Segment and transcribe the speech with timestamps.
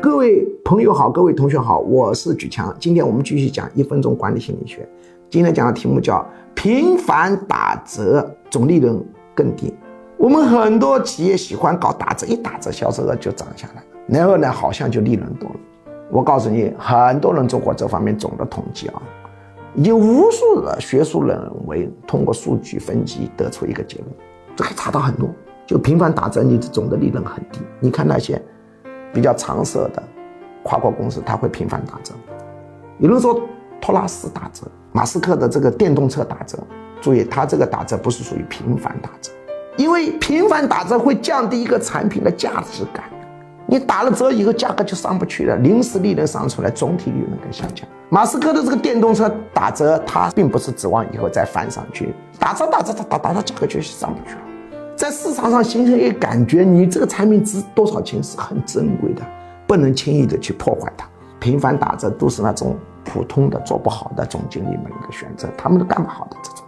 [0.00, 2.72] 各位朋友好，各位同学好，我是举强。
[2.78, 4.88] 今天我们继续讲一分钟管理心理学。
[5.28, 6.24] 今天讲的题目叫
[6.54, 9.04] “频繁打折，总利润
[9.34, 9.74] 更低”。
[10.16, 15.56] 我们很多企业喜欢搞打折，一打折销售额就涨下来，然后呢，好像就利润多了。
[16.12, 19.02] 我告诉你，很多人做过这方面总的统计啊，
[19.74, 24.08] 有无数的学术认为，通过数据分析得出一个结论，
[24.54, 25.28] 这还差到很多。
[25.66, 27.58] 就频繁打折，你总的利润很低。
[27.80, 28.40] 你看那些。
[29.12, 30.02] 比较常设的
[30.62, 32.12] 跨国公司，它会频繁打折。
[33.00, 33.40] 比如说
[33.80, 36.58] 托拉斯打折，马斯克的这个电动车打折。
[37.00, 39.30] 注意，它这个打折不是属于频繁打折，
[39.76, 43.04] 因为频繁打折会降低一个产品的价值感。
[43.66, 47.86] 你打了折以后，价格就上不去了，临时利润上出来，总体利润更下降。
[48.08, 54.40] 马斯克的这个电动车打折，它并不是指望以后再翻上去，打折打折打打打到价格就上不去了。
[54.98, 59.22] 在市场上形成一个感觉，你这个产品值多少钱是很珍贵的，
[59.64, 61.08] 不能轻易的去破坏它。
[61.38, 66.64] 频繁打折都是那种普通的做不好的总经理们一个选择，他们都干不好的这种。